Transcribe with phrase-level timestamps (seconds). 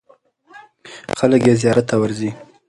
[1.19, 2.29] خلک یې زیارت ته ورځي.